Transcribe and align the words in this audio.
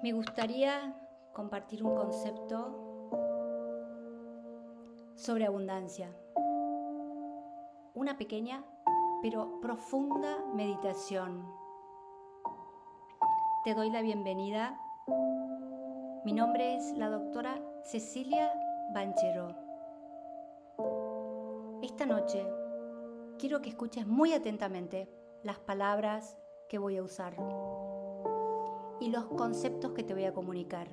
Me 0.00 0.12
gustaría 0.12 0.94
compartir 1.32 1.82
un 1.82 1.96
concepto 1.96 3.10
sobre 5.16 5.44
abundancia. 5.44 6.14
Una 7.94 8.16
pequeña 8.16 8.64
pero 9.22 9.60
profunda 9.60 10.44
meditación. 10.54 11.52
Te 13.64 13.74
doy 13.74 13.90
la 13.90 14.00
bienvenida. 14.00 14.80
Mi 16.24 16.32
nombre 16.32 16.76
es 16.76 16.92
la 16.96 17.08
doctora 17.08 17.60
Cecilia 17.82 18.52
Banchero. 18.94 19.56
Esta 21.82 22.06
noche 22.06 22.46
quiero 23.36 23.60
que 23.60 23.70
escuches 23.70 24.06
muy 24.06 24.32
atentamente 24.32 25.08
las 25.42 25.58
palabras 25.58 26.38
que 26.68 26.78
voy 26.78 26.98
a 26.98 27.02
usar 27.02 27.34
y 29.00 29.10
los 29.10 29.26
conceptos 29.26 29.92
que 29.92 30.02
te 30.02 30.14
voy 30.14 30.24
a 30.24 30.34
comunicar. 30.34 30.88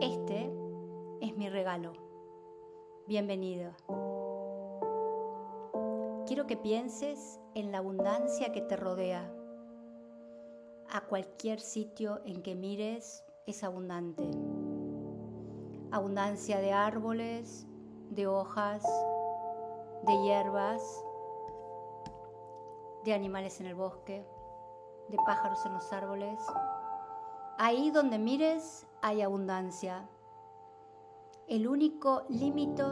Este 0.00 0.50
es 1.20 1.36
mi 1.36 1.48
regalo. 1.48 1.92
Bienvenido. 3.06 3.72
Quiero 6.26 6.46
que 6.46 6.56
pienses 6.56 7.40
en 7.54 7.72
la 7.72 7.78
abundancia 7.78 8.52
que 8.52 8.60
te 8.60 8.76
rodea. 8.76 9.30
A 10.90 11.00
cualquier 11.02 11.60
sitio 11.60 12.20
en 12.24 12.42
que 12.42 12.54
mires 12.54 13.24
es 13.46 13.64
abundante. 13.64 14.24
Abundancia 15.90 16.60
de 16.60 16.72
árboles, 16.72 17.66
de 18.10 18.26
hojas, 18.26 18.84
de 20.06 20.22
hierbas, 20.22 21.04
de 23.04 23.12
animales 23.12 23.60
en 23.60 23.66
el 23.66 23.74
bosque, 23.74 24.24
de 25.08 25.16
pájaros 25.26 25.64
en 25.66 25.74
los 25.74 25.92
árboles, 25.92 26.38
Ahí 27.56 27.92
donde 27.92 28.18
mires 28.18 28.84
hay 29.00 29.22
abundancia. 29.22 30.08
El 31.46 31.68
único 31.68 32.24
límite 32.28 32.82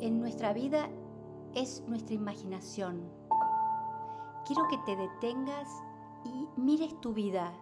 en 0.00 0.20
nuestra 0.20 0.54
vida 0.54 0.88
es 1.54 1.82
nuestra 1.86 2.14
imaginación. 2.14 3.12
Quiero 4.46 4.62
que 4.68 4.78
te 4.86 4.96
detengas 4.96 5.68
y 6.24 6.48
mires 6.56 6.98
tu 7.02 7.12
vida. 7.12 7.52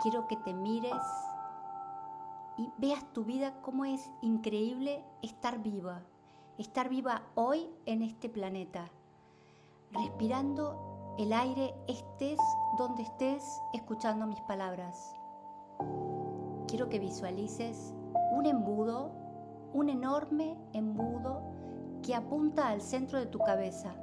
Quiero 0.00 0.26
que 0.28 0.36
te 0.36 0.54
mires 0.54 0.94
y 2.56 2.72
veas 2.78 3.04
tu 3.12 3.24
vida 3.24 3.60
como 3.60 3.84
es 3.84 4.10
increíble 4.22 5.04
estar 5.20 5.58
viva. 5.62 6.00
Estar 6.56 6.88
viva 6.88 7.20
hoy 7.34 7.68
en 7.84 8.00
este 8.00 8.30
planeta. 8.30 8.88
Respirando 9.92 11.16
el 11.18 11.34
aire, 11.34 11.74
estés 11.86 12.38
donde 12.78 13.02
estés 13.02 13.44
escuchando 13.74 14.26
mis 14.26 14.40
palabras 14.42 15.17
quiero 16.66 16.88
que 16.88 16.98
visualices 16.98 17.94
un 18.30 18.46
embudo, 18.46 19.10
un 19.72 19.88
enorme 19.88 20.56
embudo 20.72 21.42
que 22.02 22.14
apunta 22.14 22.68
al 22.68 22.80
centro 22.80 23.18
de 23.18 23.26
tu 23.26 23.38
cabeza. 23.38 23.94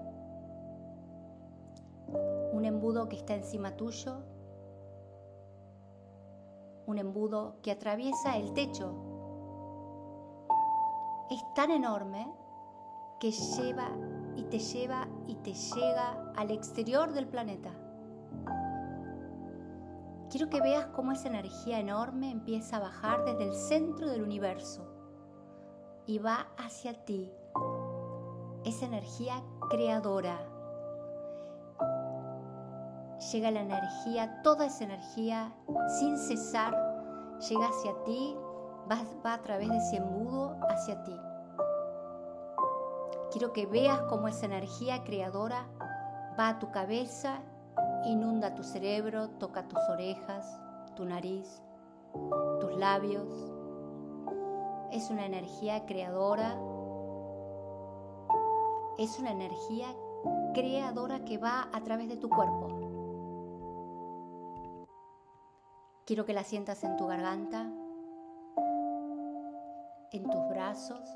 Un 2.54 2.66
embudo 2.66 3.08
que 3.08 3.16
está 3.16 3.36
encima 3.36 3.76
tuyo. 3.78 4.24
Un 6.88 6.98
embudo 6.98 7.58
que 7.62 7.72
atraviesa 7.72 8.38
el 8.38 8.54
techo. 8.54 8.94
Es 11.30 11.42
tan 11.56 11.72
enorme 11.72 12.32
que 13.20 13.32
lleva 13.32 13.90
y 14.36 14.44
te 14.44 14.60
lleva 14.60 15.08
y 15.28 15.36
te 15.36 15.54
llega 15.54 16.32
al 16.36 16.52
exterior 16.52 17.14
del 17.14 17.28
planeta. 17.28 17.72
Quiero 20.36 20.50
que 20.50 20.60
veas 20.60 20.88
cómo 20.88 21.14
esa 21.14 21.30
energía 21.30 21.80
enorme 21.80 22.30
empieza 22.30 22.76
a 22.76 22.82
bajar 22.82 23.24
desde 23.24 23.46
el 23.46 23.54
centro 23.54 24.10
del 24.10 24.22
universo 24.22 24.86
y 26.06 26.20
va 26.20 26.48
hacia 26.58 27.06
ti. 27.06 27.32
Esa 28.66 28.86
energía 28.86 29.42
creadora. 29.70 30.38
Llega 33.32 33.50
la 33.50 33.62
energía, 33.62 34.42
toda 34.42 34.66
esa 34.66 34.84
energía, 34.84 35.56
sin 35.98 36.18
cesar, 36.18 36.74
llega 37.50 37.70
hacia 37.70 37.94
ti, 38.04 38.36
va, 38.92 39.04
va 39.26 39.36
a 39.36 39.42
través 39.42 39.70
de 39.70 39.78
ese 39.78 39.96
embudo 39.96 40.58
hacia 40.68 41.02
ti. 41.06 41.16
Quiero 43.32 43.54
que 43.54 43.68
veas 43.68 44.02
cómo 44.10 44.28
esa 44.28 44.48
energía 44.48 45.02
creadora 45.06 45.66
va 46.38 46.50
a 46.50 46.60
tu 46.60 46.72
cabeza 46.72 47.40
inunda 48.06 48.56
tu 48.56 48.64
cerebro, 48.64 49.30
toca 49.32 49.68
tus 49.68 49.80
orejas, 49.90 50.60
tu 50.96 51.06
nariz, 51.06 51.62
tus 52.60 52.76
labios. 52.78 53.28
Es 54.92 55.10
una 55.10 55.26
energía 55.26 55.86
creadora. 55.86 56.58
Es 58.98 59.20
una 59.20 59.32
energía 59.32 59.88
creadora 60.54 61.26
que 61.26 61.38
va 61.38 61.68
a 61.74 61.84
través 61.84 62.08
de 62.08 62.18
tu 62.18 62.30
cuerpo. 62.30 62.70
Quiero 66.06 66.26
que 66.26 66.34
la 66.34 66.44
sientas 66.44 66.84
en 66.84 66.96
tu 66.98 67.08
garganta, 67.08 67.70
en 70.12 70.30
tus 70.30 70.48
brazos. 70.50 71.10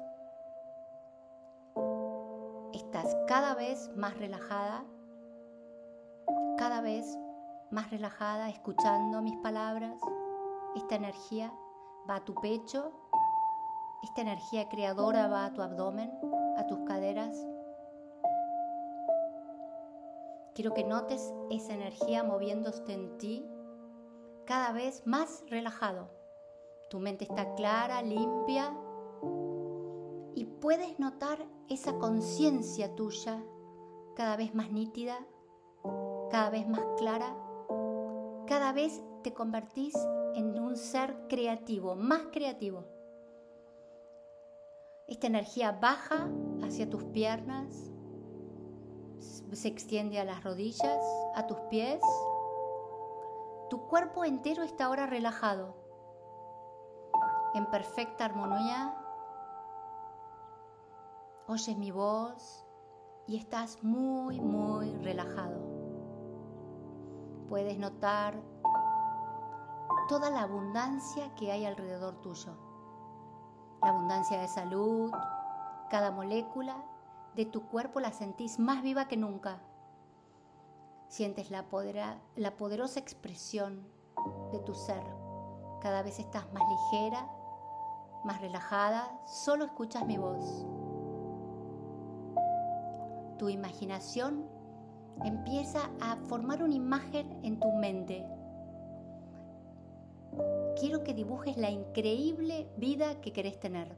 Estás 2.74 3.16
cada 3.28 3.54
vez 3.54 3.92
más 3.96 4.18
relajada 4.18 4.84
cada 6.70 6.82
vez 6.82 7.18
más 7.72 7.90
relajada, 7.90 8.48
escuchando 8.48 9.24
mis 9.24 9.36
palabras. 9.38 10.00
Esta 10.76 10.98
energía 10.98 11.52
va 12.08 12.18
a 12.18 12.24
tu 12.24 12.36
pecho, 12.36 12.92
esta 14.04 14.22
energía 14.22 14.70
creadora 14.70 15.28
va 15.28 15.46
a 15.46 15.54
tu 15.54 15.64
abdomen, 15.64 16.12
a 16.58 16.68
tus 16.68 16.78
caderas. 16.82 17.44
Quiero 20.54 20.76
que 20.76 20.84
notes 20.84 21.34
esa 21.50 21.74
energía 21.74 22.24
moviéndose 22.24 22.94
en 22.94 23.18
ti, 23.18 23.50
cada 24.46 24.72
vez 24.72 25.08
más 25.08 25.44
relajado. 25.48 26.12
Tu 26.92 27.00
mente 27.00 27.24
está 27.24 27.56
clara, 27.56 28.04
limpia 28.04 28.78
y 30.36 30.46
puedes 30.46 31.00
notar 31.00 31.44
esa 31.68 31.98
conciencia 31.98 32.96
tuya 32.96 33.44
cada 34.16 34.38
vez 34.38 34.54
más 34.54 34.70
nítida, 34.70 35.18
cada 36.30 36.50
vez 36.50 36.68
más 36.68 36.86
clara, 36.98 37.36
cada 38.48 38.72
vez 38.72 39.02
te 39.24 39.34
convertís 39.34 39.96
en 40.36 40.60
un 40.60 40.78
ser 40.78 41.28
creativo, 41.28 41.96
más 41.96 42.28
creativo. 42.32 42.86
Esta 45.08 45.28
energía 45.28 45.72
baja 45.72 46.30
hacia 46.64 46.90
tus 46.90 47.04
piernas, 47.06 47.92
se 49.20 49.68
extiende 49.68 50.20
a 50.20 50.24
las 50.24 50.44
rodillas, 50.44 51.04
a 51.36 51.48
tus 51.48 51.58
pies. 51.70 52.02
Tu 53.70 53.88
cuerpo 53.88 54.24
entero 54.24 54.64
está 54.64 54.86
ahora 54.86 55.08
relajado, 55.08 55.76
en 57.54 57.66
perfecta 57.68 58.26
armonía. 58.26 58.96
Oyes 61.48 61.78
mi 61.78 61.90
voz 61.90 62.64
y 63.26 63.38
estás 63.38 63.84
muy, 63.84 64.40
muy 64.40 64.92
relajado 64.98 65.69
puedes 67.50 67.80
notar 67.80 68.40
toda 70.08 70.30
la 70.30 70.44
abundancia 70.44 71.34
que 71.36 71.52
hay 71.52 71.66
alrededor 71.66 72.22
tuyo. 72.22 72.54
La 73.82 73.90
abundancia 73.90 74.40
de 74.40 74.48
salud, 74.48 75.12
cada 75.90 76.12
molécula 76.12 76.78
de 77.36 77.46
tu 77.46 77.68
cuerpo 77.68 78.00
la 78.00 78.12
sentís 78.12 78.60
más 78.60 78.84
viva 78.84 79.08
que 79.08 79.18
nunca. 79.18 79.62
Sientes 81.08 81.50
la, 81.50 81.66
la 82.36 82.56
poderosa 82.56 83.00
expresión 83.00 83.88
de 84.52 84.60
tu 84.60 84.76
ser. 84.76 85.04
Cada 85.82 86.04
vez 86.04 86.20
estás 86.20 86.52
más 86.54 86.64
ligera, 86.70 87.28
más 88.24 88.42
relajada, 88.42 89.20
solo 89.26 89.66
escuchas 89.66 90.06
mi 90.06 90.18
voz. 90.18 90.66
Tu 93.40 93.50
imaginación 93.50 94.59
empieza 95.24 95.90
a 96.00 96.16
formar 96.28 96.64
una 96.64 96.74
imagen 96.74 97.40
en 97.44 97.60
tu 97.60 97.72
mente. 97.74 98.26
Quiero 100.80 101.04
que 101.04 101.14
dibujes 101.14 101.58
la 101.58 101.70
increíble 101.70 102.70
vida 102.78 103.20
que 103.22 103.34
querés 103.34 103.60
tener. 103.60 103.98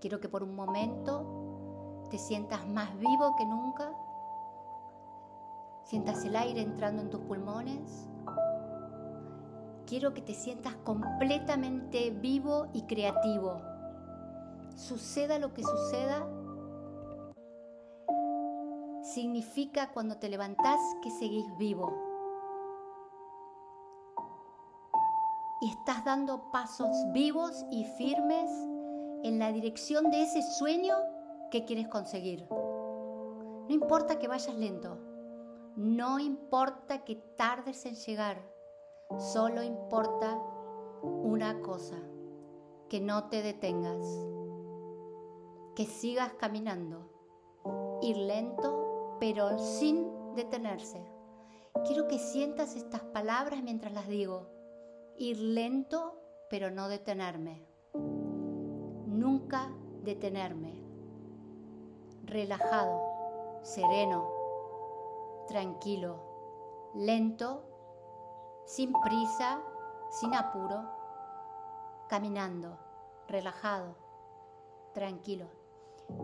Quiero 0.00 0.20
que 0.20 0.28
por 0.28 0.42
un 0.42 0.54
momento 0.54 2.06
te 2.10 2.18
sientas 2.18 2.66
más 2.68 2.96
vivo 2.98 3.34
que 3.36 3.46
nunca. 3.46 3.92
Sientas 5.84 6.24
el 6.24 6.36
aire 6.36 6.60
entrando 6.60 7.02
en 7.02 7.10
tus 7.10 7.20
pulmones. 7.20 8.08
Quiero 9.86 10.14
que 10.14 10.22
te 10.22 10.34
sientas 10.34 10.76
completamente 10.84 12.10
vivo 12.10 12.68
y 12.72 12.82
creativo. 12.82 13.60
Suceda 14.76 15.38
lo 15.38 15.52
que 15.52 15.64
suceda, 15.64 16.26
significa 19.14 19.90
cuando 19.92 20.16
te 20.18 20.28
levantás 20.28 20.80
que 21.02 21.10
seguís 21.10 21.46
vivo. 21.56 22.10
y 25.60 25.68
estás 25.68 26.04
dando 26.04 26.50
pasos 26.50 26.88
vivos 27.12 27.64
y 27.70 27.84
firmes 27.84 28.50
en 29.22 29.38
la 29.38 29.52
dirección 29.52 30.10
de 30.10 30.22
ese 30.22 30.42
sueño 30.42 30.96
que 31.50 31.64
quieres 31.66 31.86
conseguir. 31.88 32.46
No 32.50 33.68
importa 33.68 34.18
que 34.18 34.26
vayas 34.26 34.56
lento, 34.56 34.98
no 35.76 36.18
importa 36.18 37.04
que 37.04 37.16
tardes 37.36 37.84
en 37.84 37.94
llegar, 37.94 38.42
solo 39.18 39.62
importa 39.62 40.38
una 41.02 41.60
cosa, 41.60 41.96
que 42.88 43.00
no 43.00 43.28
te 43.28 43.42
detengas, 43.42 44.04
que 45.76 45.84
sigas 45.84 46.32
caminando, 46.34 47.98
ir 48.00 48.16
lento 48.16 48.89
pero 49.20 49.58
sin 49.58 50.34
detenerse. 50.34 51.00
Quiero 51.86 52.08
que 52.08 52.18
sientas 52.18 52.74
estas 52.74 53.02
palabras 53.02 53.62
mientras 53.62 53.92
las 53.92 54.08
digo, 54.08 54.48
ir 55.16 55.38
lento 55.38 56.16
pero 56.48 56.70
no 56.70 56.88
detenerme, 56.88 57.64
nunca 59.06 59.70
detenerme, 60.02 60.82
relajado, 62.24 63.60
sereno, 63.62 64.26
tranquilo, 65.46 66.16
lento, 66.96 67.62
sin 68.64 68.92
prisa, 68.92 69.60
sin 70.10 70.34
apuro, 70.34 70.82
caminando, 72.08 72.76
relajado, 73.28 73.94
tranquilo. 74.92 75.46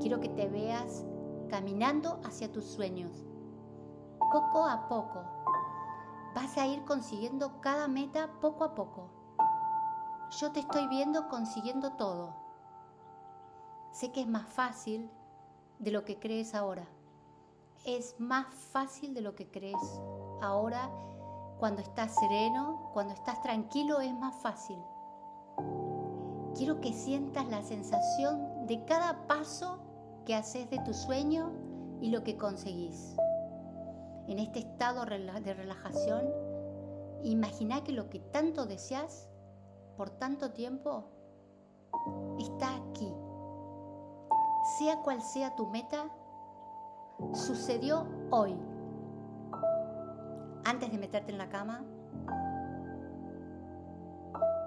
Quiero 0.01 0.19
que 0.19 0.29
te 0.29 0.49
veas 0.49 1.05
caminando 1.49 2.21
hacia 2.25 2.51
tus 2.51 2.65
sueños. 2.65 3.25
Poco 4.33 4.67
a 4.67 4.89
poco. 4.89 5.25
Vas 6.35 6.57
a 6.59 6.67
ir 6.67 6.85
consiguiendo 6.85 7.61
cada 7.61 7.89
meta 7.89 8.31
poco 8.41 8.65
a 8.65 8.75
poco. 8.75 9.11
Yo 10.39 10.53
te 10.53 10.61
estoy 10.61 10.87
viendo 10.89 11.29
consiguiendo 11.29 11.93
todo. 11.93 12.35
Sé 13.93 14.13
que 14.13 14.21
es 14.21 14.29
más 14.29 14.47
fácil 14.47 15.11
de 15.79 15.91
lo 15.91 16.05
que 16.05 16.19
crees 16.19 16.55
ahora. 16.55 16.87
Es 17.85 18.19
más 18.19 18.47
fácil 18.55 19.15
de 19.15 19.21
lo 19.21 19.35
que 19.35 19.51
crees 19.51 20.01
ahora. 20.43 20.91
Cuando 21.59 21.81
estás 21.81 22.15
sereno, 22.15 22.91
cuando 22.93 23.15
estás 23.15 23.41
tranquilo, 23.41 24.01
es 24.01 24.13
más 24.13 24.35
fácil. 24.35 24.79
Quiero 26.55 26.81
que 26.81 26.93
sientas 26.93 27.47
la 27.49 27.63
sensación 27.63 28.67
de 28.67 28.85
cada 28.85 29.27
paso 29.27 29.79
que 30.27 30.35
haces 30.35 30.69
de 30.69 30.79
tu 30.81 30.93
sueño 30.93 31.53
y 32.03 32.11
lo 32.11 32.23
que 32.23 32.37
conseguís. 32.37 33.17
En 34.29 34.39
este 34.39 34.59
estado 34.59 35.05
de 35.07 35.55
relajación, 35.55 36.29
imagina 37.23 37.83
que 37.85 37.93
lo 37.93 38.11
que 38.11 38.19
tanto 38.19 38.67
deseas 38.67 39.31
por 39.97 40.11
tanto 40.11 40.51
tiempo 40.51 41.05
está 42.39 42.75
aquí. 42.75 43.11
Sea 44.79 45.01
cual 45.03 45.23
sea 45.23 45.55
tu 45.55 45.69
meta, 45.69 46.11
sucedió 47.33 48.07
hoy. 48.31 48.55
Antes 50.65 50.91
de 50.91 50.99
meterte 50.99 51.31
en 51.31 51.39
la 51.39 51.49
cama, 51.49 51.85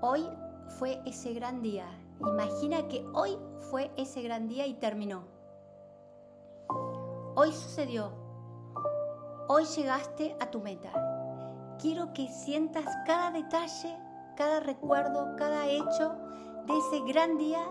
hoy 0.01 0.25
fue 0.79 1.01
ese 1.05 1.33
gran 1.33 1.61
día. 1.61 1.85
Imagina 2.21 2.87
que 2.87 3.05
hoy 3.13 3.37
fue 3.69 3.91
ese 3.97 4.21
gran 4.21 4.47
día 4.47 4.65
y 4.65 4.75
terminó. 4.75 5.38
Hoy 7.41 7.53
sucedió. 7.53 8.11
Hoy 9.47 9.63
llegaste 9.63 10.35
a 10.41 10.51
tu 10.51 10.59
meta. 10.59 10.91
Quiero 11.79 12.11
que 12.11 12.27
sientas 12.27 12.83
cada 13.05 13.31
detalle, 13.31 13.97
cada 14.35 14.59
recuerdo, 14.59 15.37
cada 15.37 15.65
hecho 15.67 16.17
de 16.65 16.77
ese 16.77 16.99
gran 17.07 17.37
día 17.37 17.63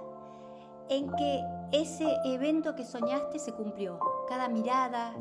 en 0.88 1.14
que 1.16 1.44
ese 1.72 2.16
evento 2.24 2.74
que 2.76 2.86
soñaste 2.86 3.38
se 3.38 3.52
cumplió. 3.52 4.00
Cada 4.26 4.48
mirada, 4.48 5.12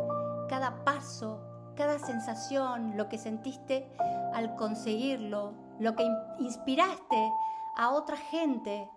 cada 0.48 0.82
paso, 0.86 1.42
cada 1.76 2.00
sensación, 2.00 2.96
lo 2.96 3.10
que 3.10 3.18
sentiste 3.18 3.92
al 4.34 4.56
conseguirlo, 4.56 5.56
lo 5.78 5.94
que 5.94 6.08
inspiraste 6.40 7.34
a 7.76 7.92
otra 7.92 8.16
gente, 8.16 8.90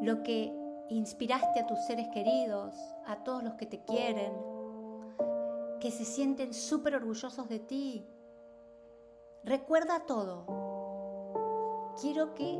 lo 0.00 0.22
que 0.22 0.57
Inspiraste 0.90 1.60
a 1.60 1.66
tus 1.66 1.78
seres 1.84 2.08
queridos, 2.14 2.74
a 3.06 3.22
todos 3.22 3.42
los 3.42 3.54
que 3.54 3.66
te 3.66 3.84
quieren, 3.84 4.32
que 5.80 5.90
se 5.90 6.06
sienten 6.06 6.54
súper 6.54 6.94
orgullosos 6.94 7.46
de 7.48 7.58
ti. 7.58 8.06
Recuerda 9.44 10.06
todo. 10.06 10.46
Quiero 12.00 12.34
que 12.34 12.58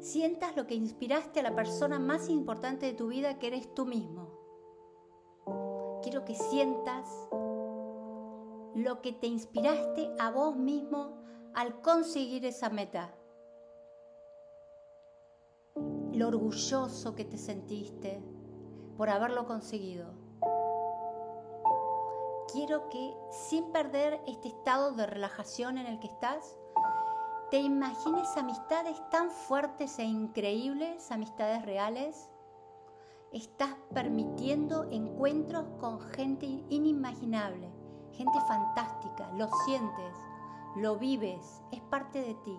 sientas 0.00 0.54
lo 0.56 0.66
que 0.66 0.74
inspiraste 0.74 1.40
a 1.40 1.44
la 1.44 1.54
persona 1.54 1.98
más 1.98 2.28
importante 2.28 2.84
de 2.84 2.92
tu 2.92 3.08
vida, 3.08 3.38
que 3.38 3.46
eres 3.46 3.74
tú 3.74 3.86
mismo. 3.86 4.30
Quiero 6.02 6.26
que 6.26 6.34
sientas 6.34 7.08
lo 8.74 9.00
que 9.00 9.12
te 9.12 9.26
inspiraste 9.26 10.10
a 10.18 10.30
vos 10.30 10.54
mismo 10.56 11.22
al 11.54 11.80
conseguir 11.80 12.44
esa 12.44 12.68
meta 12.68 13.14
lo 16.14 16.28
orgulloso 16.28 17.14
que 17.14 17.24
te 17.24 17.38
sentiste 17.38 18.22
por 18.96 19.08
haberlo 19.10 19.46
conseguido. 19.46 20.12
Quiero 22.52 22.88
que 22.90 23.14
sin 23.30 23.72
perder 23.72 24.20
este 24.26 24.48
estado 24.48 24.92
de 24.92 25.06
relajación 25.06 25.78
en 25.78 25.86
el 25.86 25.98
que 26.00 26.08
estás, 26.08 26.58
te 27.50 27.58
imagines 27.58 28.36
amistades 28.36 28.96
tan 29.10 29.30
fuertes 29.30 29.98
e 29.98 30.04
increíbles, 30.04 31.10
amistades 31.10 31.64
reales. 31.64 32.28
Estás 33.32 33.74
permitiendo 33.94 34.84
encuentros 34.90 35.64
con 35.78 36.00
gente 36.00 36.46
inimaginable, 36.68 37.70
gente 38.12 38.38
fantástica, 38.46 39.30
lo 39.32 39.48
sientes, 39.64 40.16
lo 40.76 40.96
vives, 40.96 41.62
es 41.72 41.80
parte 41.82 42.20
de 42.20 42.34
ti. 42.34 42.58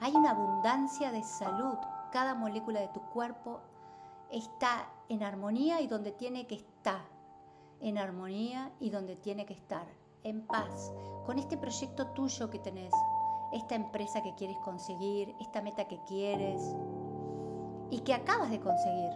Hay 0.00 0.14
una 0.14 0.30
abundancia 0.30 1.12
de 1.12 1.22
salud, 1.22 1.78
cada 2.12 2.34
molécula 2.34 2.80
de 2.80 2.88
tu 2.88 3.00
cuerpo 3.10 3.60
está 4.30 4.88
en 5.08 5.22
armonía 5.22 5.80
y 5.80 5.88
donde 5.88 6.12
tiene 6.12 6.46
que 6.46 6.54
estar, 6.54 7.02
en 7.80 7.98
armonía 7.98 8.70
y 8.78 8.90
donde 8.90 9.16
tiene 9.16 9.46
que 9.46 9.54
estar, 9.54 9.86
en 10.22 10.46
paz, 10.46 10.92
con 11.26 11.38
este 11.38 11.56
proyecto 11.56 12.06
tuyo 12.08 12.50
que 12.50 12.58
tenés, 12.58 12.92
esta 13.52 13.74
empresa 13.74 14.22
que 14.22 14.34
quieres 14.34 14.56
conseguir, 14.58 15.34
esta 15.40 15.62
meta 15.62 15.88
que 15.88 15.98
quieres 16.06 16.62
y 17.90 18.00
que 18.00 18.14
acabas 18.14 18.50
de 18.50 18.60
conseguir. 18.60 19.10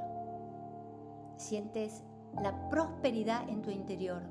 Sientes 1.36 2.02
la 2.42 2.68
prosperidad 2.70 3.48
en 3.48 3.62
tu 3.62 3.70
interior, 3.70 4.22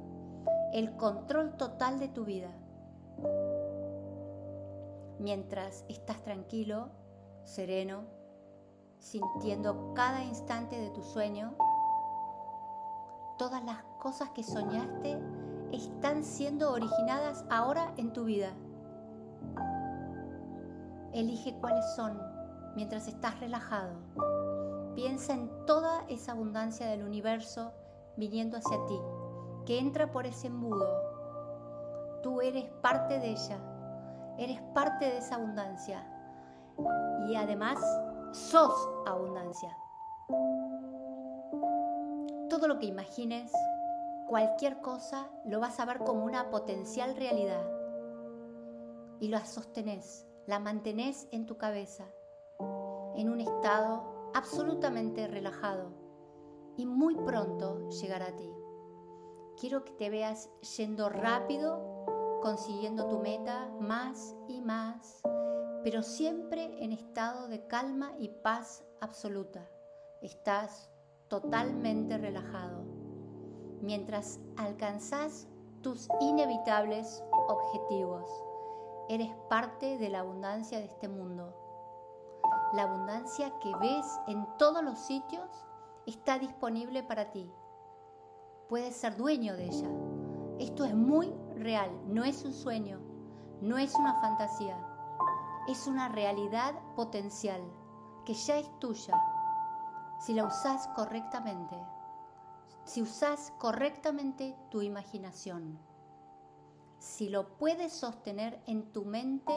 el 0.74 0.96
control 0.98 1.56
total 1.56 2.00
de 2.00 2.10
tu 2.10 2.26
vida. 2.26 2.52
Mientras 5.20 5.86
estás 5.88 6.22
tranquilo, 6.24 6.90
sereno, 7.44 8.15
sintiendo 9.00 9.94
cada 9.94 10.24
instante 10.24 10.80
de 10.80 10.90
tu 10.90 11.02
sueño, 11.02 11.54
todas 13.38 13.64
las 13.64 13.84
cosas 14.00 14.30
que 14.30 14.44
soñaste 14.44 15.20
están 15.72 16.24
siendo 16.24 16.72
originadas 16.72 17.46
ahora 17.50 17.94
en 17.98 18.14
tu 18.14 18.26
vida. 18.26 18.54
Elige 21.12 21.56
cuáles 21.60 21.86
son 21.96 22.20
mientras 22.76 23.08
estás 23.08 23.40
relajado. 23.40 23.94
Piensa 24.96 25.34
en 25.34 25.50
toda 25.66 26.06
esa 26.08 26.32
abundancia 26.32 26.88
del 26.88 27.04
universo 27.04 27.74
viniendo 28.18 28.58
hacia 28.58 28.86
ti, 28.86 29.00
que 29.66 29.80
entra 29.80 30.12
por 30.12 30.26
ese 30.26 30.48
embudo. 30.48 30.88
Tú 32.24 32.42
eres 32.42 32.66
parte 32.82 33.20
de 33.20 33.32
ella, 33.32 33.60
eres 34.38 34.62
parte 34.74 35.06
de 35.06 35.18
esa 35.18 35.36
abundancia. 35.36 36.06
Y 37.28 37.36
además 37.36 37.80
sos 38.36 38.90
abundancia. 39.06 39.78
Todo 42.50 42.68
lo 42.68 42.80
que 42.80 42.86
imagines, 42.86 43.50
cualquier 44.28 44.82
cosa, 44.82 45.30
lo 45.46 45.62
vas 45.62 45.80
a 45.80 45.86
ver 45.86 46.00
como 46.00 46.26
una 46.26 46.50
potencial 46.50 47.16
realidad. 47.16 47.66
Y 49.22 49.30
la 49.30 49.46
sostenés, 49.46 50.28
la 50.48 50.60
mantenés 50.60 51.30
en 51.32 51.46
tu 51.46 51.58
cabeza, 51.58 52.06
en 53.16 53.30
un 53.30 53.40
estado 53.40 54.32
absolutamente 54.34 55.28
relajado. 55.28 55.94
Y 56.76 56.86
muy 56.86 57.16
pronto 57.16 57.88
llegará 57.90 58.28
a 58.28 58.36
ti. 58.36 58.52
Quiero 59.58 59.86
que 59.86 59.94
te 59.94 60.10
veas 60.10 60.50
yendo 60.78 61.08
rápido, 61.08 62.06
consiguiendo 62.42 63.08
tu 63.08 63.18
meta 63.20 63.70
más 63.80 64.36
y 64.50 64.60
más 64.60 65.24
pero 65.86 66.02
siempre 66.02 66.84
en 66.84 66.92
estado 66.92 67.48
de 67.48 67.68
calma 67.68 68.14
y 68.18 68.30
paz 68.30 68.84
absoluta. 69.02 69.70
Estás 70.20 70.90
totalmente 71.28 72.18
relajado 72.18 72.82
mientras 73.84 74.40
alcanzas 74.58 75.48
tus 75.84 76.08
inevitables 76.22 77.24
objetivos. 77.48 78.28
eres 79.10 79.30
parte 79.48 80.00
de 80.00 80.10
la 80.10 80.22
abundancia 80.22 80.80
de 80.80 80.86
este 80.86 81.08
mundo. 81.08 81.54
La 82.74 82.82
abundancia 82.82 83.54
que 83.60 83.72
ves 83.76 84.08
en 84.28 84.44
todos 84.58 84.84
los 84.84 84.98
sitios 84.98 85.48
está 86.08 86.40
disponible 86.40 87.04
para 87.04 87.30
ti. 87.30 87.48
Puedes 88.70 88.96
ser 88.96 89.18
dueño 89.18 89.56
de 89.56 89.66
ella. 89.66 89.90
Esto 90.58 90.84
es 90.84 90.96
muy 90.96 91.32
real, 91.54 91.92
no 92.08 92.24
es 92.24 92.44
un 92.44 92.54
sueño, 92.54 93.00
no 93.62 93.78
es 93.78 93.94
una 93.94 94.20
fantasía, 94.20 94.95
es 95.68 95.88
una 95.88 96.10
realidad 96.10 96.74
potencial 96.96 97.62
que 98.26 98.34
ya 98.34 98.58
es 98.58 98.80
tuya 98.80 99.20
si 100.20 100.34
la 100.34 100.46
usas 100.46 100.88
correctamente, 100.96 101.76
si 102.84 103.02
usas 103.02 103.52
correctamente 103.58 104.56
tu 104.70 104.82
imaginación. 104.82 105.78
Si 107.00 107.30
lo 107.30 107.58
puedes 107.58 107.94
sostener 107.94 108.62
en 108.66 108.92
tu 108.92 109.06
mente, 109.06 109.54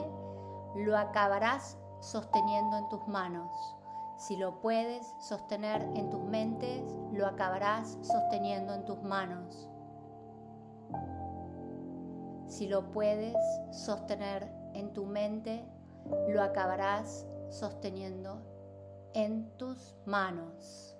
lo 0.74 0.96
acabarás 0.98 1.78
sosteniendo 2.00 2.76
en 2.76 2.88
tus 2.88 3.06
manos. 3.06 3.50
Si 4.18 4.36
lo 4.36 4.60
puedes 4.60 5.06
sostener 5.20 5.82
en 5.94 6.10
tus 6.10 6.24
mentes, 6.24 6.82
lo 7.12 7.26
acabarás 7.26 7.98
sosteniendo 8.02 8.74
en 8.74 8.84
tus 8.84 9.00
manos. 9.02 9.68
Si 12.46 12.66
lo 12.66 12.90
puedes 12.90 13.36
sostener 13.70 14.52
en 14.74 14.92
tu 14.92 15.06
mente, 15.06 15.64
lo 16.28 16.42
acabarás 16.42 17.26
sosteniendo 17.50 18.40
en 19.14 19.50
tus 19.56 19.96
manos. 20.06 20.96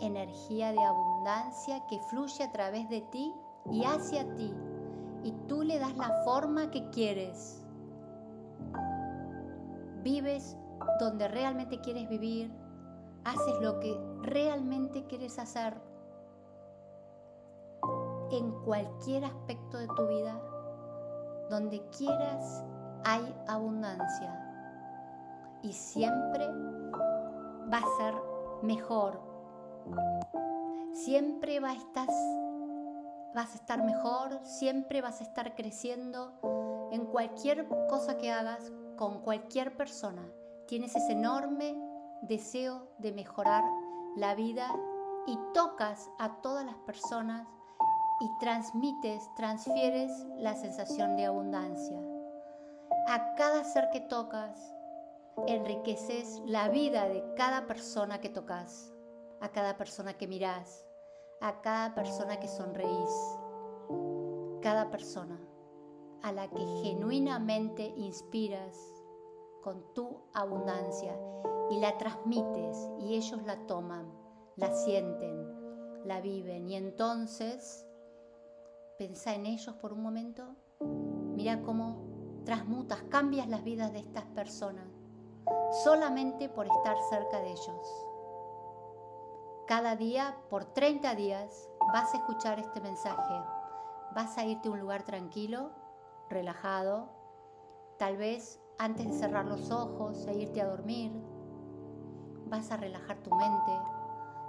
Energía 0.00 0.72
de 0.72 0.82
abundancia 0.82 1.84
que 1.88 1.98
fluye 2.10 2.44
a 2.44 2.52
través 2.52 2.88
de 2.88 3.00
ti 3.12 3.32
y 3.70 3.84
hacia 3.84 4.34
ti 4.36 4.54
y 5.24 5.32
tú 5.48 5.62
le 5.62 5.78
das 5.78 5.96
la 5.96 6.22
forma 6.24 6.70
que 6.70 6.88
quieres. 6.90 7.64
Vives 10.02 10.56
donde 11.00 11.28
realmente 11.28 11.80
quieres 11.80 12.08
vivir, 12.08 12.52
haces 13.24 13.60
lo 13.60 13.80
que 13.80 13.98
realmente 14.22 15.06
quieres 15.06 15.38
hacer 15.38 15.74
en 18.30 18.50
cualquier 18.64 19.24
aspecto 19.24 19.78
de 19.78 19.88
tu 19.88 20.06
vida, 20.06 20.40
donde 21.48 21.86
quieras 21.96 22.64
hay 23.04 23.34
abundancia 23.46 24.48
y 25.62 25.72
siempre 25.72 26.46
va 27.72 27.78
a 27.78 27.96
ser 27.98 28.14
mejor. 28.62 29.20
Siempre 30.92 31.60
vas 31.60 31.76
a 33.34 33.54
estar 33.54 33.84
mejor, 33.84 34.40
siempre 34.44 35.00
vas 35.00 35.20
a 35.20 35.24
estar 35.24 35.54
creciendo 35.54 36.32
en 36.92 37.06
cualquier 37.06 37.68
cosa 37.88 38.18
que 38.18 38.30
hagas, 38.30 38.72
con 38.96 39.20
cualquier 39.20 39.76
persona. 39.76 40.22
Tienes 40.66 40.96
ese 40.96 41.12
enorme 41.12 41.76
deseo 42.22 42.88
de 42.98 43.12
mejorar 43.12 43.62
la 44.16 44.34
vida 44.34 44.68
y 45.26 45.38
tocas 45.54 46.10
a 46.18 46.40
todas 46.40 46.64
las 46.64 46.76
personas 46.78 47.46
y 48.20 48.38
transmites, 48.38 49.28
transfieres 49.36 50.10
la 50.36 50.54
sensación 50.54 51.16
de 51.16 51.26
abundancia. 51.26 52.00
A 53.08 53.34
cada 53.36 53.64
ser 53.64 53.88
que 53.90 54.00
tocas, 54.00 54.74
enriqueces 55.46 56.42
la 56.46 56.68
vida 56.68 57.08
de 57.08 57.24
cada 57.36 57.66
persona 57.66 58.20
que 58.20 58.28
tocas, 58.28 58.92
a 59.40 59.50
cada 59.50 59.76
persona 59.76 60.14
que 60.14 60.26
miras, 60.26 60.84
a 61.40 61.60
cada 61.60 61.94
persona 61.94 62.40
que 62.40 62.48
sonreís, 62.48 63.38
cada 64.60 64.90
persona 64.90 65.38
a 66.22 66.32
la 66.32 66.48
que 66.48 66.66
genuinamente 66.82 67.94
inspiras 67.96 68.76
con 69.62 69.94
tu 69.94 70.20
abundancia 70.34 71.16
y 71.70 71.78
la 71.78 71.96
transmites 71.98 72.88
y 73.00 73.14
ellos 73.14 73.42
la 73.44 73.66
toman, 73.66 74.10
la 74.56 74.72
sienten, 74.72 76.04
la 76.04 76.20
viven 76.20 76.68
y 76.68 76.76
entonces 76.76 77.86
pensá 78.98 79.32
en 79.34 79.46
ellos 79.46 79.76
por 79.76 79.92
un 79.92 80.02
momento, 80.02 80.56
mira 80.80 81.62
cómo 81.62 82.42
transmutas, 82.44 83.02
cambias 83.08 83.48
las 83.48 83.62
vidas 83.62 83.92
de 83.92 84.00
estas 84.00 84.24
personas 84.24 84.86
solamente 85.84 86.48
por 86.48 86.66
estar 86.66 86.96
cerca 87.08 87.40
de 87.40 87.52
ellos. 87.52 88.06
Cada 89.66 89.96
día, 89.96 90.36
por 90.50 90.64
30 90.64 91.14
días, 91.14 91.70
vas 91.92 92.12
a 92.12 92.18
escuchar 92.18 92.58
este 92.58 92.80
mensaje. 92.80 93.34
Vas 94.14 94.36
a 94.36 94.44
irte 94.44 94.68
a 94.68 94.72
un 94.72 94.80
lugar 94.80 95.04
tranquilo, 95.04 95.70
relajado, 96.28 97.08
tal 97.98 98.16
vez 98.16 98.60
antes 98.78 99.06
de 99.06 99.12
cerrar 99.12 99.44
los 99.44 99.70
ojos 99.70 100.26
e 100.26 100.34
irte 100.34 100.60
a 100.60 100.68
dormir. 100.68 101.12
Vas 102.46 102.70
a 102.70 102.78
relajar 102.78 103.18
tu 103.18 103.30
mente 103.34 103.72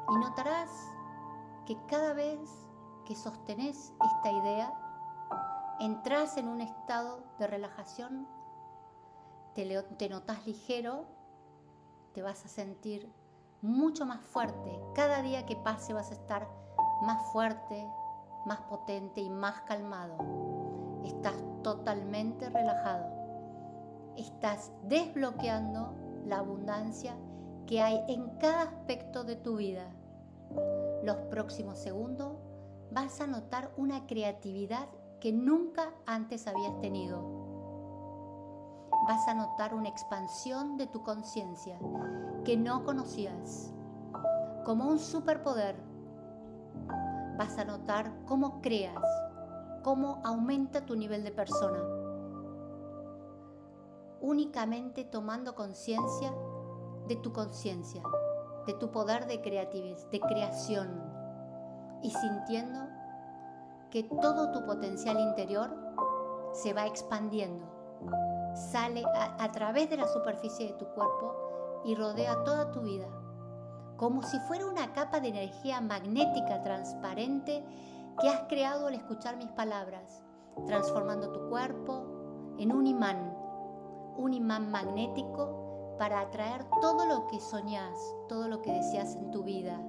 y 0.10 0.16
notarás 0.16 0.70
que 1.66 1.78
cada 1.88 2.14
vez 2.14 2.40
que 3.10 3.16
sostenés 3.16 3.92
esta 4.06 4.32
idea, 4.32 4.72
entras 5.80 6.38
en 6.38 6.48
un 6.48 6.62
estado 6.62 7.24
de 7.40 7.48
relajación, 7.48 8.28
te, 9.56 9.66
te 9.98 10.10
notas 10.10 10.46
ligero, 10.46 11.06
te 12.14 12.22
vas 12.22 12.46
a 12.46 12.50
sentir 12.50 13.12
mucho 13.64 14.06
más 14.06 14.22
fuerte. 14.22 14.80
Cada 14.94 15.24
día 15.24 15.48
que 15.48 15.56
pase 15.56 15.92
vas 15.92 16.12
a 16.12 16.14
estar 16.14 16.48
más 17.02 17.20
fuerte, 17.34 17.84
más 18.46 18.60
potente 18.70 19.22
y 19.22 19.30
más 19.32 19.60
calmado. 19.62 20.16
Estás 21.04 21.34
totalmente 21.64 22.48
relajado. 22.52 23.08
Estás 24.18 24.72
desbloqueando 24.84 25.96
la 26.28 26.38
abundancia 26.38 27.18
que 27.66 27.82
hay 27.82 28.04
en 28.08 28.38
cada 28.38 28.62
aspecto 28.62 29.24
de 29.24 29.36
tu 29.36 29.56
vida. 29.56 29.88
Los 31.04 31.18
próximos 31.32 31.80
segundos 31.80 32.49
vas 32.92 33.22
a 33.22 33.28
notar 33.28 33.72
una 33.78 34.06
creatividad 34.08 34.88
que 35.20 35.32
nunca 35.32 35.94
antes 36.06 36.48
habías 36.48 36.80
tenido 36.80 37.40
vas 39.10 39.28
a 39.28 39.34
notar 39.34 39.74
una 39.74 39.90
expansión 39.90 40.78
de 40.78 40.86
tu 40.86 41.02
conciencia 41.02 41.80
que 42.46 42.56
no 42.56 42.84
conocías, 42.84 43.74
como 44.64 44.88
un 44.88 45.00
superpoder. 45.00 45.76
Vas 47.36 47.58
a 47.58 47.66
notar 47.66 48.14
cómo 48.28 48.62
creas, 48.62 49.04
cómo 49.84 50.22
aumenta 50.24 50.86
tu 50.86 50.96
nivel 50.96 51.24
de 51.24 51.32
persona. 51.32 51.80
Únicamente 54.22 55.06
tomando 55.06 55.56
conciencia 55.56 56.32
de 57.08 57.16
tu 57.16 57.34
conciencia, 57.34 58.04
de 58.68 58.74
tu 58.76 58.92
poder 58.92 59.26
de 59.26 59.38
de 59.40 60.20
creación 60.20 61.09
y 62.02 62.12
sintiendo 62.12 62.88
que 63.90 64.04
todo 64.04 64.52
tu 64.52 64.66
potencial 64.66 65.20
interior 65.20 65.76
se 66.54 66.74
va 66.74 66.86
expandiendo 66.86 67.80
sale 68.56 69.04
a, 69.16 69.52
través 69.52 69.90
de 69.90 69.98
la 69.98 70.08
superficie 70.08 70.68
de 70.68 70.74
tu 70.74 70.86
cuerpo 70.88 71.82
y 71.84 71.96
rodea 71.96 72.44
toda 72.44 72.72
tu 72.72 72.82
vida, 72.82 73.08
como 73.98 74.22
si 74.22 74.40
fuera 74.42 74.66
una 74.66 74.94
capa 74.94 75.20
de 75.20 75.30
energía 75.30 75.82
magnética 75.82 76.62
transparente 76.62 77.64
que 78.20 78.30
has 78.30 78.42
creado 78.50 78.88
al 78.88 78.96
escuchar 78.96 79.38
mis 79.38 79.50
palabras, 79.52 80.24
transformando 80.68 81.32
tu 81.32 81.50
cuerpo 81.50 82.56
en 82.58 82.74
un 82.74 82.88
imán, 82.88 83.34
un 84.18 84.34
imán 84.34 84.70
magnético 84.70 85.96
para 85.98 86.22
atraer 86.22 86.66
todo 86.82 87.06
lo 87.06 87.28
que 87.28 87.40
soñas, 87.40 87.98
todo 88.28 88.48
lo 88.48 88.62
que 88.62 88.72
deseas 88.72 89.16
en 89.16 89.32
tu 89.32 89.44
vida. 89.44 89.80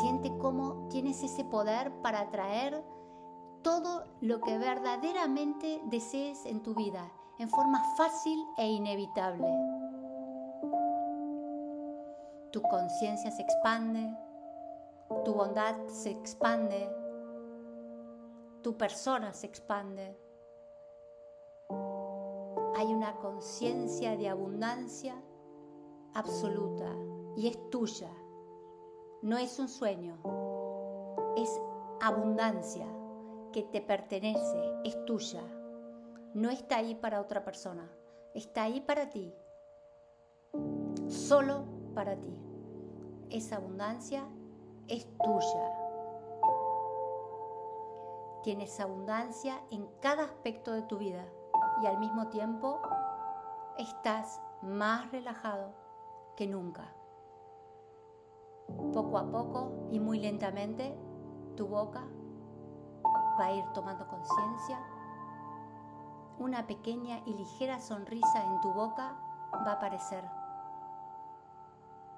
Siente 0.00 0.36
cómo 0.38 0.88
tienes 0.88 1.22
ese 1.22 1.44
poder 1.44 1.92
para 2.02 2.20
atraer 2.20 2.84
todo 3.62 4.04
lo 4.20 4.40
que 4.40 4.58
verdaderamente 4.58 5.80
desees 5.86 6.44
en 6.46 6.62
tu 6.62 6.74
vida 6.74 7.10
en 7.38 7.48
forma 7.48 7.82
fácil 7.96 8.38
e 8.56 8.66
inevitable. 8.66 9.46
Tu 12.52 12.62
conciencia 12.62 13.30
se 13.30 13.42
expande, 13.42 14.16
tu 15.24 15.34
bondad 15.34 15.74
se 15.88 16.10
expande, 16.10 16.88
tu 18.62 18.76
persona 18.76 19.32
se 19.32 19.46
expande. 19.46 20.16
Hay 22.76 22.92
una 22.92 23.16
conciencia 23.16 24.16
de 24.16 24.28
abundancia 24.28 25.14
absoluta 26.14 26.90
y 27.36 27.48
es 27.48 27.70
tuya. 27.70 28.10
No 29.24 29.38
es 29.38 29.58
un 29.58 29.68
sueño, 29.68 30.16
es 31.36 31.60
abundancia 32.00 32.86
que 33.52 33.62
te 33.64 33.80
pertenece, 33.80 34.72
es 34.84 35.04
tuya 35.04 35.42
no 36.34 36.50
está 36.50 36.78
ahí 36.78 36.96
para 36.96 37.20
otra 37.20 37.44
persona, 37.44 37.88
está 38.34 38.64
ahí 38.64 38.80
para 38.80 39.08
ti, 39.08 39.32
solo 41.06 41.64
para 41.94 42.16
ti. 42.16 42.36
Esa 43.30 43.56
abundancia 43.56 44.24
es 44.88 45.06
tuya. 45.18 45.72
Tienes 48.42 48.80
abundancia 48.80 49.60
en 49.70 49.86
cada 50.00 50.24
aspecto 50.24 50.72
de 50.72 50.82
tu 50.82 50.98
vida 50.98 51.24
y 51.82 51.86
al 51.86 51.98
mismo 51.98 52.28
tiempo 52.28 52.80
estás 53.78 54.40
más 54.60 55.10
relajado 55.12 55.72
que 56.36 56.48
nunca. 56.48 56.92
Poco 58.92 59.18
a 59.18 59.30
poco 59.30 59.88
y 59.90 60.00
muy 60.00 60.20
lentamente 60.20 60.96
tu 61.56 61.66
boca 61.66 62.04
va 63.38 63.46
a 63.46 63.52
ir 63.52 63.64
tomando 63.72 64.06
conciencia. 64.06 64.78
Una 66.38 66.66
pequeña 66.66 67.20
y 67.26 67.34
ligera 67.34 67.80
sonrisa 67.80 68.44
en 68.44 68.60
tu 68.60 68.72
boca 68.72 69.16
va 69.54 69.72
a 69.72 69.74
aparecer. 69.74 70.24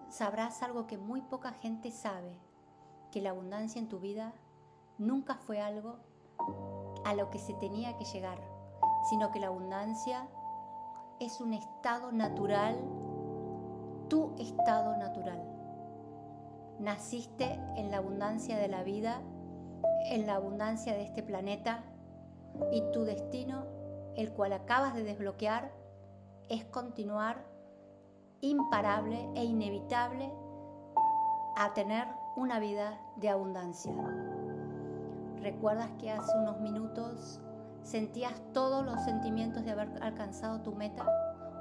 Sabrás 0.08 0.62
algo 0.62 0.86
que 0.86 0.98
muy 0.98 1.20
poca 1.20 1.52
gente 1.52 1.90
sabe, 1.90 2.38
que 3.10 3.20
la 3.20 3.30
abundancia 3.30 3.80
en 3.80 3.88
tu 3.88 3.98
vida 3.98 4.32
nunca 4.98 5.34
fue 5.34 5.60
algo 5.60 5.96
a 7.04 7.14
lo 7.14 7.30
que 7.30 7.38
se 7.38 7.54
tenía 7.54 7.96
que 7.96 8.04
llegar, 8.04 8.38
sino 9.10 9.30
que 9.30 9.40
la 9.40 9.48
abundancia 9.48 10.26
es 11.20 11.40
un 11.40 11.54
estado 11.54 12.12
natural, 12.12 12.78
tu 14.08 14.34
estado 14.38 14.96
natural. 14.96 15.55
Naciste 16.78 17.58
en 17.76 17.90
la 17.90 17.98
abundancia 17.98 18.58
de 18.58 18.68
la 18.68 18.82
vida, 18.82 19.22
en 20.10 20.26
la 20.26 20.34
abundancia 20.34 20.92
de 20.92 21.04
este 21.04 21.22
planeta 21.22 21.84
y 22.72 22.82
tu 22.92 23.04
destino, 23.04 23.64
el 24.16 24.32
cual 24.32 24.52
acabas 24.52 24.94
de 24.94 25.02
desbloquear, 25.02 25.72
es 26.48 26.64
continuar 26.64 27.44
imparable 28.40 29.28
e 29.34 29.44
inevitable 29.44 30.30
a 31.56 31.72
tener 31.74 32.06
una 32.36 32.60
vida 32.60 33.00
de 33.16 33.30
abundancia. 33.30 33.94
¿Recuerdas 35.40 35.90
que 35.98 36.10
hace 36.10 36.36
unos 36.38 36.60
minutos 36.60 37.40
sentías 37.82 38.34
todos 38.52 38.84
los 38.84 39.00
sentimientos 39.04 39.64
de 39.64 39.70
haber 39.70 40.02
alcanzado 40.02 40.60
tu 40.60 40.72
meta? 40.72 41.06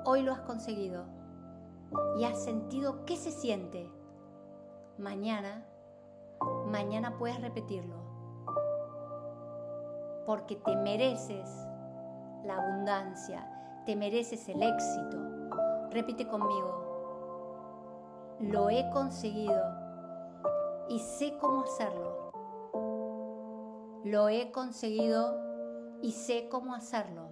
Hoy 0.06 0.22
lo 0.22 0.34
has 0.34 0.42
conseguido 0.42 1.06
y 2.20 2.26
has 2.26 2.44
sentido 2.44 3.06
qué 3.06 3.16
se 3.16 3.32
siente. 3.32 3.90
Mañana, 4.98 5.66
mañana 6.68 7.18
puedes 7.18 7.42
repetirlo. 7.42 7.96
Porque 10.26 10.56
te 10.56 10.76
mereces 10.78 11.50
la 12.46 12.56
abundancia, 12.56 13.84
te 13.86 13.96
mereces 13.96 14.48
el 14.48 14.64
éxito. 14.64 15.18
Repite 15.92 16.28
conmigo. 16.28 16.86
Lo 18.40 18.70
he 18.70 18.90
conseguido 18.92 19.62
y 20.90 21.00
sé 21.00 21.38
cómo 21.40 21.64
hacerlo. 21.64 22.32
Lo 24.06 24.30
he 24.30 24.52
conseguido 24.52 26.00
y 26.02 26.12
sé 26.12 26.48
cómo 26.50 26.74
hacerlo. 26.74 27.30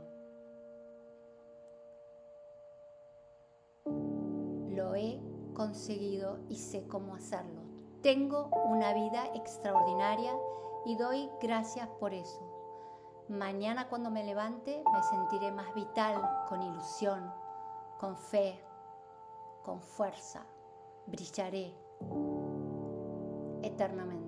Lo 4.70 4.96
he 4.96 5.33
conseguido 5.54 6.40
y 6.50 6.58
sé 6.58 6.88
cómo 6.88 7.16
hacerlo. 7.16 7.62
Tengo 8.02 8.50
una 8.66 8.94
vida 8.94 9.26
extraordinaria 9.36 10.34
y 10.86 10.96
doy 10.96 11.30
gracias 11.42 11.88
por 12.00 12.14
eso. 12.14 12.42
Mañana 13.30 13.88
cuando 13.88 14.12
me 14.12 14.24
levante 14.24 14.84
me 14.94 15.04
sentiré 15.04 15.52
más 15.52 15.74
vital, 15.74 16.22
con 16.50 16.62
ilusión, 16.62 17.34
con 18.00 18.18
fe, 18.18 18.60
con 19.64 19.82
fuerza. 19.82 20.46
Brillaré 21.08 21.74
eternamente. 23.62 24.24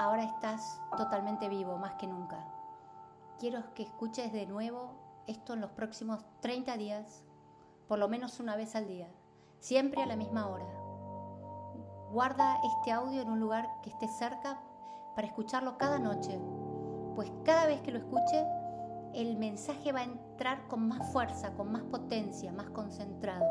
ahora 0.00 0.24
estás 0.24 0.80
totalmente 0.96 1.48
vivo, 1.48 1.76
más 1.76 1.94
que 1.94 2.06
nunca. 2.06 2.44
Quiero 3.40 3.72
que 3.72 3.84
escuches 3.84 4.34
de 4.34 4.44
nuevo 4.44 4.90
esto 5.26 5.54
en 5.54 5.62
los 5.62 5.70
próximos 5.70 6.22
30 6.40 6.76
días, 6.76 7.24
por 7.88 7.98
lo 7.98 8.06
menos 8.06 8.38
una 8.38 8.54
vez 8.54 8.76
al 8.76 8.86
día, 8.86 9.08
siempre 9.60 10.02
a 10.02 10.06
la 10.06 10.14
misma 10.14 10.46
hora. 10.46 10.66
Guarda 12.12 12.60
este 12.62 12.92
audio 12.92 13.22
en 13.22 13.30
un 13.30 13.40
lugar 13.40 13.66
que 13.82 13.88
esté 13.88 14.08
cerca 14.08 14.60
para 15.14 15.26
escucharlo 15.26 15.78
cada 15.78 15.98
noche, 15.98 16.38
pues 17.14 17.32
cada 17.42 17.66
vez 17.66 17.80
que 17.80 17.92
lo 17.92 18.00
escuche, 18.00 18.44
el 19.14 19.38
mensaje 19.38 19.90
va 19.90 20.00
a 20.00 20.04
entrar 20.04 20.68
con 20.68 20.86
más 20.86 21.10
fuerza, 21.10 21.54
con 21.54 21.72
más 21.72 21.84
potencia, 21.84 22.52
más 22.52 22.68
concentrado. 22.68 23.46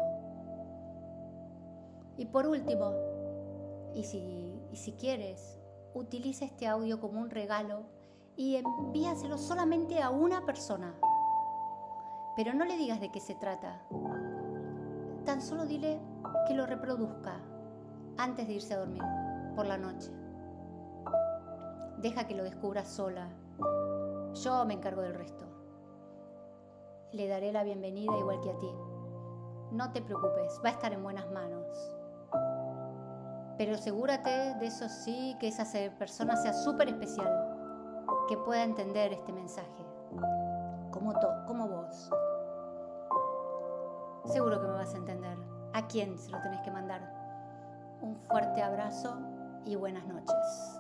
Y 2.16 2.28
por 2.28 2.46
último, 2.46 2.94
y 3.96 4.04
si, 4.04 4.54
y 4.72 4.76
si 4.76 4.92
quieres, 4.92 5.60
utiliza 5.96 6.46
este 6.46 6.68
audio 6.68 7.00
como 7.02 7.20
un 7.20 7.32
regalo 7.32 7.98
y 8.40 8.56
envíaselo 8.56 9.38
solamente 9.38 10.02
a 10.02 10.12
una 10.12 10.46
persona. 10.46 10.96
Pero 12.38 12.54
no 12.54 12.64
le 12.64 12.78
digas 12.78 13.02
de 13.02 13.12
qué 13.12 13.20
se 13.20 13.36
trata. 13.36 13.82
Tan 15.26 15.42
solo 15.42 15.66
dile 15.66 16.00
que 16.48 16.54
lo 16.54 16.66
reproduzca 16.66 17.34
antes 18.18 18.48
de 18.48 18.54
irse 18.54 18.74
a 18.74 18.78
dormir 18.78 19.04
por 19.58 19.68
la 19.68 19.78
noche. 19.78 20.10
Deja 21.98 22.28
que 22.28 22.36
lo 22.36 22.46
descubra 22.46 22.86
sola. 22.86 23.28
Yo 24.36 24.64
me 24.64 24.76
encargo 24.76 25.02
del 25.02 25.16
resto. 25.16 25.44
Le 27.12 27.28
daré 27.28 27.52
la 27.52 27.64
bienvenida 27.64 28.18
igual 28.18 28.40
que 28.40 28.52
a 28.52 28.58
ti. 28.58 28.72
No 29.74 29.92
te 29.92 30.02
preocupes, 30.02 30.62
va 30.64 30.70
a 30.70 30.74
estar 30.74 30.94
en 30.94 31.04
buenas 31.04 31.30
manos. 31.32 31.68
Pero 33.58 33.76
asegúrate 33.76 34.56
de 34.56 34.66
eso 34.66 34.88
sí, 34.88 35.36
que 35.42 35.50
esa 35.50 35.66
persona 35.98 36.38
sea 36.38 36.54
súper 36.54 36.88
especial, 36.88 37.49
que 38.30 38.38
pueda 38.38 38.64
entender 38.64 39.12
este 39.12 39.34
mensaje, 39.34 39.84
como, 40.92 41.14
como 41.48 41.68
vos. 41.68 42.12
Seguro 44.26 44.62
que 44.62 44.68
me 44.68 44.74
vas 44.74 44.94
a 44.94 44.98
entender. 44.98 45.36
¿A 45.74 45.88
quién 45.88 46.16
se 46.16 46.30
lo 46.30 46.40
tenés 46.40 46.62
que 46.62 46.70
mandar? 46.70 47.02
Un 48.02 48.16
fuerte 48.16 48.62
abrazo 48.62 49.18
y 49.66 49.76
buenas 49.76 50.06
noches. 50.06 50.80